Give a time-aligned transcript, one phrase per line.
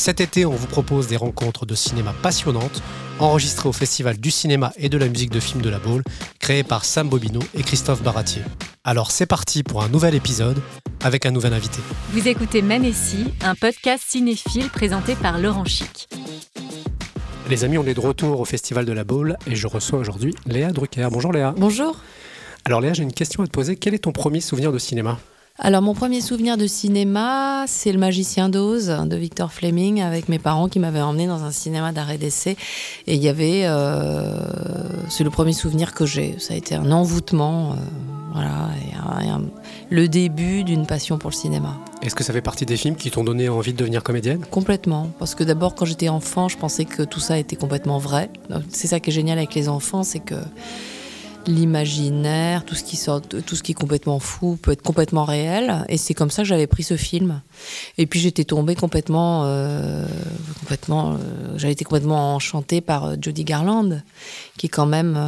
[0.00, 2.82] Cet été, on vous propose des rencontres de cinéma passionnantes,
[3.18, 6.02] enregistrées au Festival du cinéma et de la musique de film de la Baule,
[6.38, 8.40] créé par Sam Bobino et Christophe Baratier.
[8.82, 10.56] Alors c'est parti pour un nouvel épisode
[11.04, 11.80] avec un nouvel invité.
[12.12, 16.08] Vous écoutez Manessi, un podcast cinéphile présenté par Laurent Chic.
[17.50, 20.34] Les amis, on est de retour au Festival de la Baule et je reçois aujourd'hui
[20.46, 21.08] Léa Drucker.
[21.12, 21.52] Bonjour Léa.
[21.58, 22.00] Bonjour.
[22.64, 23.76] Alors Léa, j'ai une question à te poser.
[23.76, 25.18] Quel est ton premier souvenir de cinéma?
[25.62, 30.38] Alors mon premier souvenir de cinéma, c'est Le Magicien d'Oz de Victor Fleming avec mes
[30.38, 32.56] parents qui m'avaient emmené dans un cinéma d'arrêt d'essai.
[33.06, 34.38] Et il y avait, euh,
[35.10, 36.36] c'est le premier souvenir que j'ai.
[36.38, 37.74] Ça a été un envoûtement, euh,
[38.32, 39.42] voilà, et un- et un-
[39.90, 41.76] le début d'une passion pour le cinéma.
[42.02, 44.40] Est-ce que ça fait partie des films qui t'ont donné envie de devenir comédienne?
[44.50, 45.10] Complètement.
[45.18, 48.30] Parce que d'abord, quand j'étais enfant, je pensais que tout ça était complètement vrai.
[48.70, 50.36] C'est ça qui est génial avec les enfants, c'est que
[51.50, 55.84] l'imaginaire, tout ce qui sort, tout ce qui est complètement fou peut être complètement réel.
[55.88, 57.42] Et c'est comme ça que j'avais pris ce film.
[57.98, 60.06] Et puis j'étais tombée complètement, euh,
[60.60, 61.16] complètement, euh,
[61.56, 64.02] j'avais été complètement enchantée par euh, Jodie Garland,
[64.56, 65.18] qui est quand même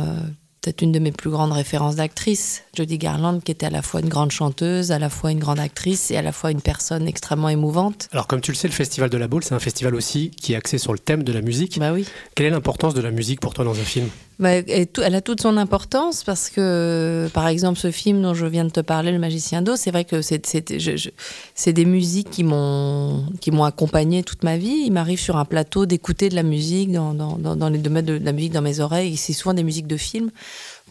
[0.61, 2.63] peut-être une de mes plus grandes références d'actrice.
[2.75, 5.59] Jodie Garland, qui était à la fois une grande chanteuse, à la fois une grande
[5.59, 8.09] actrice et à la fois une personne extrêmement émouvante.
[8.13, 10.55] Alors comme tu le sais, le Festival de la Baule, c'est un festival aussi qui
[10.55, 11.79] est axé sur le thème de la musique.
[11.79, 12.07] Bah oui.
[12.35, 14.09] Quelle est l'importance de la musique pour toi dans un film?
[14.39, 18.65] Bah, elle, a toute son importance parce que, par exemple, ce film dont je viens
[18.65, 24.23] de te parler, Le Magicien d'eau, c'est vrai que c'est des musiques qui m'ont accompagné
[24.23, 24.85] toute ma vie.
[24.87, 28.15] Il m'arrive sur un plateau d'écouter de la musique, dans, dans, les, de mettre de
[28.15, 29.17] la musique dans mes oreilles.
[29.17, 30.31] C'est souvent des musiques de films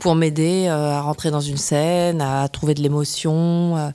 [0.02, 3.78] pour m'aider euh, à rentrer dans une scène, à trouver de l'émotion.
[3.78, 3.90] euh.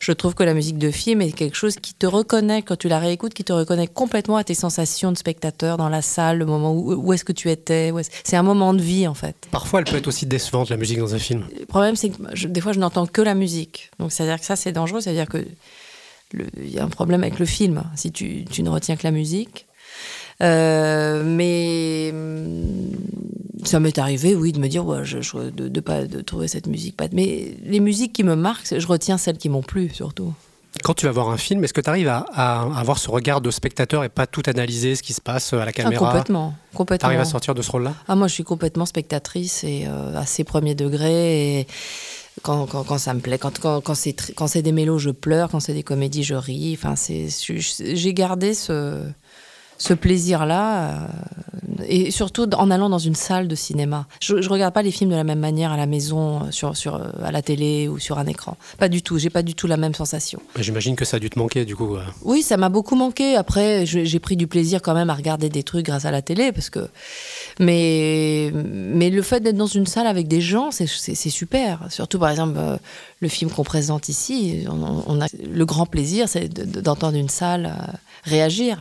[0.00, 2.88] Je trouve que la musique de film est quelque chose qui te reconnaît, quand tu
[2.88, 6.46] la réécoutes, qui te reconnaît complètement à tes sensations de spectateur dans la salle, le
[6.46, 7.92] moment où, où est-ce que tu étais.
[8.24, 9.36] C'est un moment de vie, en fait.
[9.52, 11.44] Parfois, elle peut être aussi décevante, la musique dans un film.
[11.60, 13.90] Le problème, c'est que je- des fois, je n'entends que la musique.
[14.00, 15.00] Donc, c'est-à-dire que ça, c'est dangereux.
[15.02, 15.46] C'est-à-dire que
[16.56, 19.10] il y a un problème avec le film, si tu, tu ne retiens que la
[19.12, 19.66] musique.
[20.42, 22.90] Euh, mais hum,
[23.64, 26.48] ça m'est arrivé, oui, de me dire, ouais, je, je- de, de pas de trouver
[26.48, 27.06] cette musique pas.
[27.12, 30.32] Mais les musiques qui me marquent, je retiens celles qui m'ont plu, surtout.
[30.82, 33.40] Quand tu vas voir un film, est-ce que tu arrives à, à avoir ce regard
[33.42, 36.54] de spectateur et pas tout analyser ce qui se passe à la Ah, caméra complètement,
[36.70, 37.06] Tu complètement.
[37.08, 37.94] arrives à sortir de ce rôle-là?
[38.08, 41.60] Ah, moi, je suis complètement spectatrice et euh, assez premier degré.
[41.60, 41.66] Et
[42.40, 44.98] quand, quand, quand ça me plaît, quand, quand, quand c'est tr- quand c'est des mélos,
[44.98, 45.50] je pleure.
[45.50, 46.74] Quand c'est des comédies, je ris.
[46.76, 47.28] Enfin, c'est,
[47.94, 49.02] j'ai gardé ce,
[49.82, 50.90] ce plaisir-là.
[50.90, 51.06] euh,
[51.88, 54.06] et surtout en allant dans une salle de cinéma.
[54.20, 56.76] Je, je regarde pas les films de la même manière à la maison, euh, sur,
[56.76, 58.56] sur, euh, à la télé ou sur un écran.
[58.78, 59.18] Pas du tout.
[59.18, 60.40] J'ai pas du tout la même sensation.
[60.56, 61.96] Mais J'imagine que ça a dû te manquer, du coup.
[62.22, 63.34] Oui, ça m'a beaucoup manqué.
[63.34, 66.52] Après, j'ai pris du plaisir quand même à regarder des trucs grâce à la télé,
[66.52, 66.88] parce que.
[67.58, 71.80] Mais, mais le fait d'être dans une salle avec des gens, c'est- super.
[71.90, 72.58] Surtout, par exemple,
[73.20, 77.16] le film qu'on présente ici, on, on a le grand plaisir, c'est de- de- d'entendre
[77.16, 77.74] une salle
[78.24, 78.78] réagir.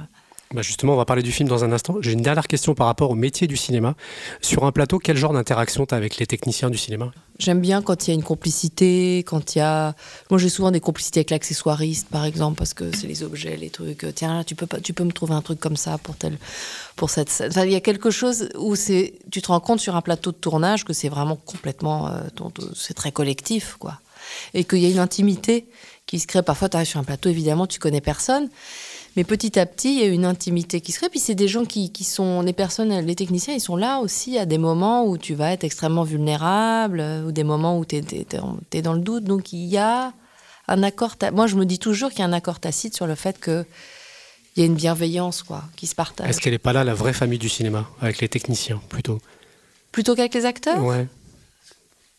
[0.53, 1.95] Bah justement, on va parler du film dans un instant.
[2.01, 3.95] J'ai une dernière question par rapport au métier du cinéma.
[4.41, 7.12] Sur un plateau, quel genre d'interaction tu as avec les techniciens du cinéma?
[7.39, 9.95] J'aime bien quand il y a une complicité, quand il y a.
[10.29, 13.69] Moi, j'ai souvent des complicités avec l'accessoiriste, par exemple, parce que c'est les objets, les
[13.69, 14.03] trucs.
[14.03, 16.17] Euh, Tiens, là, tu peux pas, tu peux me trouver un truc comme ça pour
[16.17, 16.38] tel,
[16.97, 17.50] pour cette scène.
[17.50, 20.38] Enfin, il y a quelque chose où tu te rends compte sur un plateau de
[20.38, 22.19] tournage que c'est vraiment complètement, euh,
[22.75, 24.00] c'est très collectif, quoi,
[24.53, 25.66] et qu'il y a une intimité
[26.06, 26.44] qui se crée.
[26.44, 28.50] Parfois, tu arrives sur un plateau, évidemment, tu connais personne.
[29.18, 31.10] Mais petit à petit, il y a une intimité qui se crée.
[31.10, 34.38] Puis c'est des gens qui, qui sont, les personnes, les techniciens, ils sont là aussi
[34.38, 37.98] à des moments où tu vas être extrêmement vulnérable, euh, ou des moments où tu
[37.98, 39.26] es, dans le doute.
[39.26, 40.14] Donc il y a
[40.70, 41.16] un accord.
[41.34, 43.66] Moi, je me dis toujours qu'il y a un accord tacite sur le fait que
[44.56, 46.30] il y a une bienveillance quoi, qui se partage.
[46.30, 49.19] Est-ce qu'elle n'est pas là, la vraie famille du cinéma, avec les techniciens, plutôt?
[49.94, 51.07] Plutôt qu'avec les acteurs, Ouais.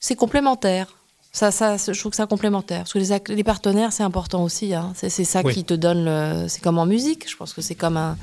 [0.01, 0.97] c'est complémentaire.
[1.35, 2.81] Ça, ça, je trouve que c'est complémentaire.
[2.81, 4.75] Parce que les, partenaires, c'est important aussi.
[4.75, 4.93] hein.
[4.95, 5.55] C'est, ça Oui.
[5.55, 6.47] qui te donne le.
[6.49, 7.29] C'est comme en musique.
[7.31, 8.19] Je pense que c'est comme un.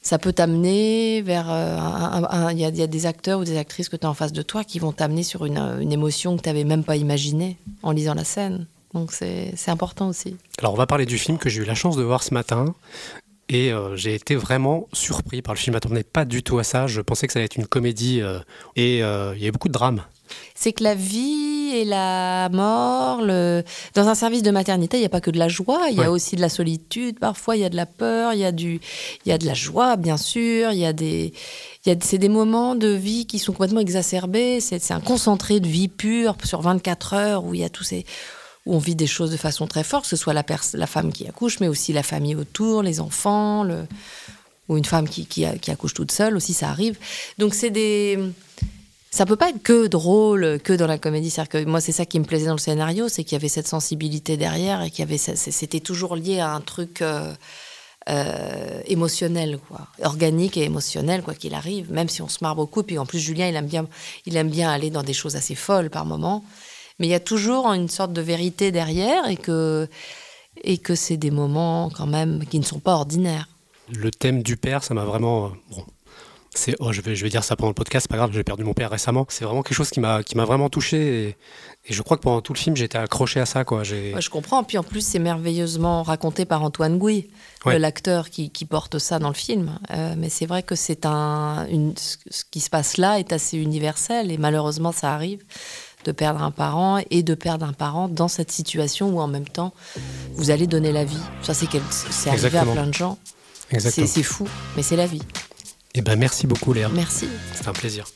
[0.00, 1.46] Ça peut t'amener vers.
[1.50, 4.10] euh, Il y, a, il y a des acteurs ou des actrices que tu as
[4.10, 6.64] en face de toi qui vont t'amener sur une, euh, une émotion que tu n'avais
[6.64, 8.66] même pas imaginée en lisant la scène.
[8.94, 10.36] Donc c'est, important aussi.
[10.60, 12.74] Alors, on va parler du film que j'ai eu la chance de voir ce matin.
[13.50, 15.72] Et euh, j'ai été vraiment surpris par le film.
[15.74, 16.86] Je m'attendais pas du tout à ça.
[16.86, 18.22] Je pensais que ça allait être une comédie.
[18.22, 18.38] euh,
[18.76, 20.02] et euh, il y avait beaucoup de drame.
[20.54, 23.62] C'est que la vie et la mort, le...
[23.94, 26.00] dans un service de maternité, il n'y a pas que de la joie, il y
[26.00, 26.06] Ouais.
[26.06, 28.52] a aussi de la solitude, parfois il y a de la peur, il y a,
[28.52, 28.80] du...
[29.26, 31.32] y a de la joie, bien sûr, il y a des...
[31.84, 34.60] il y a, c'est des moments de vie qui sont complètement exacerbés.
[34.60, 38.04] C'est, un concentré de vie pure sur 24 heures où il y a tous ces
[38.66, 40.44] où on vit des choses de façon très forte, que ce soit la,
[40.86, 43.86] femme qui accouche, mais aussi la famille autour, les enfants, le,
[44.68, 46.98] ou une femme qui, qui accouche toute seule aussi, ça arrive.
[47.38, 48.18] Donc c'est des...
[49.12, 51.30] Ça peut pas être que drôle, que dans la comédie.
[51.30, 53.48] C'est-à-dire que moi, c'est ça qui me plaisait dans le scénario, c'est qu'il y avait
[53.48, 57.32] cette sensibilité derrière et qu'il y avait, c'était toujours lié à un truc euh,
[58.08, 61.90] euh, émotionnel, quoi, organique et émotionnel, quoi qu'il arrive.
[61.90, 62.84] Même si on se marre beaucoup.
[62.84, 63.86] Puis en plus, Julien, il aime bien,
[64.26, 66.44] il aime bien aller dans des choses assez folles par moment.
[67.00, 69.88] Mais il y a toujours une sorte de vérité derrière et que
[70.62, 73.48] et que c'est des moments quand même qui ne sont pas ordinaires.
[73.92, 75.46] Le thème du père, ça m'a vraiment.
[75.46, 75.84] euh, Bon,
[76.54, 78.42] c'est, oh, je, vais, je vais dire ça pendant le podcast, c'est pas grave, j'ai
[78.42, 79.24] perdu mon père récemment.
[79.28, 80.96] C'est vraiment quelque chose qui m'a, qui m'a vraiment touché.
[81.28, 81.28] Et,
[81.86, 83.64] et je crois que pendant tout le film, j'étais accroché à ça.
[83.64, 83.84] Quoi.
[83.84, 84.14] J'ai...
[84.14, 84.64] Ouais, je comprends.
[84.64, 87.28] Puis en plus, c'est merveilleusement raconté par Antoine Gouy,
[87.66, 87.78] Ouais.
[87.78, 89.78] l'acteur qui, qui porte ça dans le film.
[89.92, 93.56] Euh, mais c'est vrai que c'est un, une- ce qui se passe là est assez
[93.58, 95.44] universel et malheureusement, ça arrive
[96.04, 99.46] de perdre un parent et de perdre un parent dans cette situation où en même
[99.46, 99.72] temps,
[100.34, 101.18] vous allez donner la vie.
[101.42, 102.72] Ça, c'est, quel- c'est arrivé Exactement.
[102.72, 103.18] à plein de gens.
[103.78, 105.22] C'est fou, mais c'est la vie.
[105.94, 106.88] Eh ben, merci beaucoup, Léa.
[106.88, 107.28] Merci.
[107.52, 108.06] C'est un plaisir.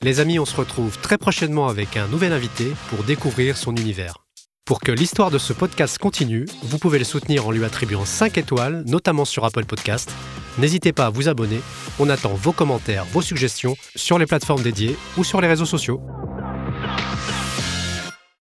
[0.00, 4.24] Les amis, on se retrouve très prochainement avec un nouvel invité pour découvrir son univers.
[4.64, 8.38] Pour que l'histoire de ce podcast continue, vous pouvez le soutenir en lui attribuant 5
[8.38, 10.10] étoiles, notamment sur Apple Podcast.
[10.58, 11.60] N'hésitez pas à vous abonner.
[11.98, 16.00] On attend vos commentaires, vos suggestions sur les plateformes dédiées ou sur les réseaux sociaux.